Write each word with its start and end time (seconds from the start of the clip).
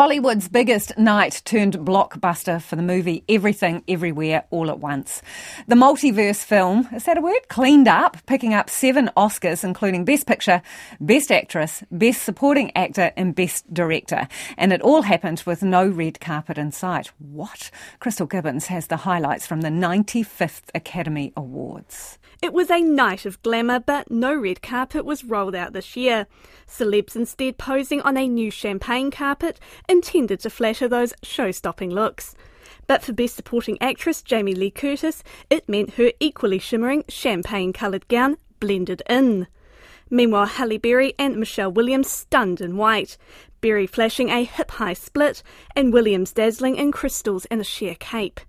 Hollywood's 0.00 0.48
biggest 0.48 0.96
night 0.96 1.42
turned 1.44 1.74
blockbuster 1.74 2.62
for 2.62 2.74
the 2.74 2.80
movie 2.80 3.22
Everything 3.28 3.84
Everywhere 3.86 4.44
All 4.48 4.70
at 4.70 4.78
Once. 4.78 5.20
The 5.68 5.74
multiverse 5.74 6.42
film, 6.42 6.88
is 6.94 7.04
that 7.04 7.18
a 7.18 7.20
word? 7.20 7.46
Cleaned 7.48 7.86
up, 7.86 8.16
picking 8.24 8.54
up 8.54 8.70
seven 8.70 9.10
Oscars, 9.14 9.62
including 9.62 10.06
Best 10.06 10.26
Picture, 10.26 10.62
Best 11.02 11.30
Actress, 11.30 11.84
Best 11.90 12.22
Supporting 12.22 12.74
Actor, 12.74 13.12
and 13.14 13.34
Best 13.34 13.74
Director. 13.74 14.26
And 14.56 14.72
it 14.72 14.80
all 14.80 15.02
happened 15.02 15.42
with 15.44 15.62
no 15.62 15.86
red 15.86 16.18
carpet 16.18 16.56
in 16.56 16.72
sight. 16.72 17.08
What? 17.18 17.70
Crystal 17.98 18.26
Gibbons 18.26 18.68
has 18.68 18.86
the 18.86 18.96
highlights 18.96 19.46
from 19.46 19.60
the 19.60 19.68
95th 19.68 20.70
Academy 20.74 21.34
Awards. 21.36 22.18
It 22.42 22.54
was 22.54 22.70
a 22.70 22.80
night 22.80 23.26
of 23.26 23.42
glamour, 23.42 23.80
but 23.80 24.10
no 24.10 24.34
red 24.34 24.62
carpet 24.62 25.04
was 25.04 25.24
rolled 25.24 25.54
out 25.54 25.74
this 25.74 25.94
year. 25.94 26.26
Celebs 26.66 27.14
instead 27.14 27.58
posing 27.58 28.00
on 28.00 28.16
a 28.16 28.26
new 28.26 28.50
champagne 28.50 29.10
carpet 29.10 29.60
intended 29.90 30.40
to 30.40 30.50
flatter 30.50 30.88
those 30.88 31.12
show 31.22 31.50
stopping 31.50 31.90
looks. 31.90 32.34
But 32.86 33.02
for 33.02 33.12
Best 33.12 33.36
Supporting 33.36 33.76
Actress 33.80 34.22
Jamie 34.22 34.54
Lee 34.54 34.70
Curtis, 34.70 35.22
it 35.50 35.68
meant 35.68 35.94
her 35.94 36.12
equally 36.20 36.58
shimmering 36.58 37.04
champagne 37.08 37.72
coloured 37.72 38.08
gown 38.08 38.36
blended 38.60 39.02
in. 39.08 39.48
Meanwhile, 40.08 40.46
Halle 40.46 40.78
Berry 40.78 41.14
and 41.18 41.36
Michelle 41.36 41.70
Williams 41.70 42.10
stunned 42.10 42.60
in 42.60 42.76
white, 42.76 43.16
Berry 43.60 43.86
flashing 43.86 44.30
a 44.30 44.44
hip 44.44 44.72
high 44.72 44.94
split, 44.94 45.42
and 45.76 45.92
Williams 45.92 46.32
dazzling 46.32 46.76
in 46.76 46.92
crystals 46.92 47.44
and 47.46 47.60
a 47.60 47.64
sheer 47.64 47.94
cape. 47.94 48.40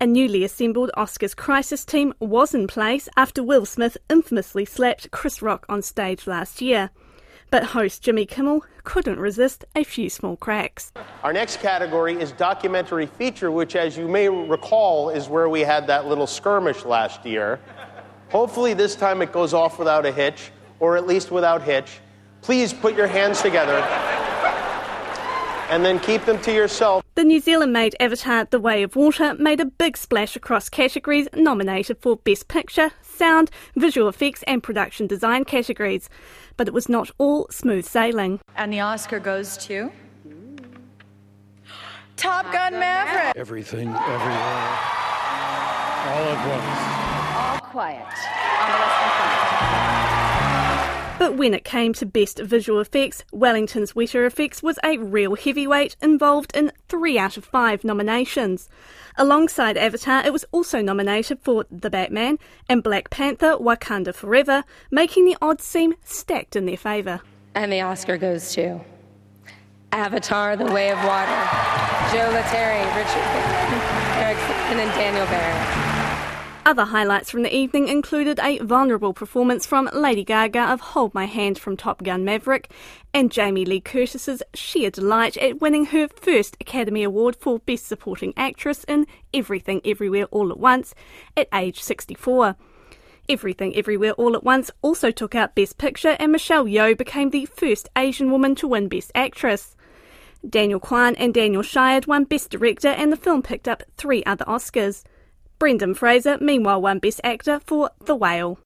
A 0.00 0.06
newly 0.06 0.42
assembled 0.42 0.90
Oscars 0.96 1.36
crisis 1.36 1.84
team 1.84 2.12
was 2.18 2.54
in 2.54 2.66
place 2.66 3.08
after 3.16 3.42
Will 3.42 3.64
Smith 3.64 3.96
infamously 4.10 4.64
slapped 4.64 5.10
Chris 5.12 5.40
Rock 5.40 5.64
on 5.68 5.82
stage 5.82 6.26
last 6.26 6.60
year. 6.60 6.90
But 7.52 7.64
host 7.64 8.02
Jimmy 8.02 8.24
Kimmel 8.24 8.64
couldn't 8.82 9.20
resist 9.20 9.66
a 9.76 9.84
few 9.84 10.08
small 10.08 10.38
cracks. 10.38 10.90
Our 11.22 11.34
next 11.34 11.60
category 11.60 12.18
is 12.18 12.32
documentary 12.32 13.04
feature, 13.04 13.50
which, 13.50 13.76
as 13.76 13.94
you 13.94 14.08
may 14.08 14.30
recall, 14.30 15.10
is 15.10 15.28
where 15.28 15.50
we 15.50 15.60
had 15.60 15.86
that 15.88 16.06
little 16.06 16.26
skirmish 16.26 16.86
last 16.86 17.26
year. 17.26 17.60
Hopefully, 18.30 18.72
this 18.72 18.96
time 18.96 19.20
it 19.20 19.32
goes 19.32 19.52
off 19.52 19.78
without 19.78 20.06
a 20.06 20.12
hitch, 20.12 20.50
or 20.80 20.96
at 20.96 21.06
least 21.06 21.30
without 21.30 21.60
hitch. 21.60 22.00
Please 22.40 22.72
put 22.72 22.96
your 22.96 23.06
hands 23.06 23.42
together 23.42 23.82
and 25.72 25.86
then 25.86 25.98
keep 26.00 26.22
them 26.26 26.38
to 26.42 26.52
yourself. 26.52 27.02
The 27.14 27.24
New 27.24 27.40
Zealand 27.40 27.72
made 27.72 27.96
Avatar 27.98 28.44
The 28.44 28.60
Way 28.60 28.82
of 28.82 28.94
Water 28.94 29.34
made 29.34 29.58
a 29.58 29.64
big 29.64 29.96
splash 29.96 30.36
across 30.36 30.68
categories 30.68 31.28
nominated 31.34 31.96
for 32.02 32.16
Best 32.16 32.48
Picture, 32.48 32.90
Sound, 33.00 33.50
Visual 33.74 34.06
Effects, 34.06 34.44
and 34.46 34.62
Production 34.62 35.06
Design 35.06 35.46
categories. 35.46 36.10
But 36.58 36.68
it 36.68 36.74
was 36.74 36.90
not 36.90 37.10
all 37.16 37.46
smooth 37.50 37.86
sailing. 37.86 38.38
And 38.54 38.70
the 38.70 38.80
Oscar 38.80 39.18
goes 39.18 39.56
to. 39.58 39.90
Top 42.18 42.52
Gun 42.52 42.74
Maverick. 42.74 43.34
Everything, 43.34 43.88
everywhere, 43.88 44.76
all 46.04 46.28
at 46.28 46.48
once. 46.48 47.62
All 47.62 47.70
quiet 47.70 48.04
on 48.04 48.70
the 48.70 48.78
Western 48.78 49.10
Front. 49.16 49.71
But 51.22 51.36
when 51.36 51.54
it 51.54 51.62
came 51.62 51.92
to 51.92 52.04
best 52.04 52.40
visual 52.40 52.80
effects, 52.80 53.22
Wellington's 53.30 53.92
Weta 53.92 54.26
Effects 54.26 54.60
was 54.60 54.76
a 54.82 54.98
real 54.98 55.36
heavyweight 55.36 55.94
involved 56.02 56.50
in 56.52 56.72
three 56.88 57.16
out 57.16 57.36
of 57.36 57.44
five 57.44 57.84
nominations. 57.84 58.68
Alongside 59.16 59.76
Avatar, 59.76 60.26
it 60.26 60.32
was 60.32 60.44
also 60.50 60.82
nominated 60.82 61.38
for 61.38 61.64
The 61.70 61.90
Batman 61.90 62.40
and 62.68 62.82
Black 62.82 63.08
Panther 63.10 63.56
Wakanda 63.56 64.12
Forever, 64.12 64.64
making 64.90 65.24
the 65.24 65.36
odds 65.40 65.62
seem 65.62 65.94
stacked 66.02 66.56
in 66.56 66.66
their 66.66 66.76
favour. 66.76 67.20
And 67.54 67.72
the 67.72 67.82
Oscar 67.82 68.16
goes 68.16 68.52
to 68.54 68.80
Avatar 69.92 70.56
The 70.56 70.72
Way 70.72 70.90
of 70.90 70.98
Water, 71.04 71.30
Joe 72.10 72.32
Letteri, 72.34 72.84
Richard 72.96 73.22
Eric 74.18 74.38
and 74.72 74.90
Daniel 74.98 75.26
Barrett. 75.26 75.91
Other 76.64 76.84
highlights 76.84 77.28
from 77.28 77.42
the 77.42 77.54
evening 77.54 77.88
included 77.88 78.38
a 78.38 78.58
vulnerable 78.58 79.12
performance 79.12 79.66
from 79.66 79.90
Lady 79.92 80.22
Gaga 80.22 80.60
of 80.72 80.80
Hold 80.80 81.12
My 81.12 81.24
Hand 81.24 81.58
from 81.58 81.76
Top 81.76 82.04
Gun 82.04 82.24
Maverick 82.24 82.70
and 83.12 83.32
Jamie 83.32 83.64
Lee 83.64 83.80
Curtis's 83.80 84.44
sheer 84.54 84.88
delight 84.88 85.36
at 85.38 85.60
winning 85.60 85.86
her 85.86 86.06
first 86.06 86.56
Academy 86.60 87.02
Award 87.02 87.34
for 87.34 87.58
Best 87.58 87.86
Supporting 87.86 88.32
Actress 88.36 88.84
in 88.84 89.08
Everything 89.34 89.80
Everywhere 89.84 90.26
All 90.26 90.52
at 90.52 90.58
Once 90.58 90.94
at 91.36 91.48
age 91.52 91.82
64. 91.82 92.54
Everything 93.28 93.74
Everywhere 93.74 94.12
All 94.12 94.36
at 94.36 94.44
Once 94.44 94.70
also 94.82 95.10
took 95.10 95.34
out 95.34 95.56
Best 95.56 95.78
Picture 95.78 96.16
and 96.20 96.30
Michelle 96.30 96.66
Yeoh 96.66 96.96
became 96.96 97.30
the 97.30 97.46
first 97.46 97.88
Asian 97.96 98.30
woman 98.30 98.54
to 98.54 98.68
win 98.68 98.88
Best 98.88 99.10
Actress. 99.16 99.74
Daniel 100.48 100.80
Kwan 100.80 101.16
and 101.16 101.34
Daniel 101.34 101.62
Scheinert 101.62 102.06
won 102.06 102.22
Best 102.22 102.50
Director 102.50 102.88
and 102.88 103.12
the 103.12 103.16
film 103.16 103.42
picked 103.42 103.66
up 103.66 103.82
three 103.96 104.22
other 104.24 104.44
Oscars. 104.44 105.02
Brendan 105.62 105.94
Fraser, 105.94 106.38
meanwhile, 106.40 106.82
won 106.82 106.98
Best 106.98 107.20
Actor 107.22 107.60
for 107.60 107.90
The 108.04 108.16
Whale. 108.16 108.58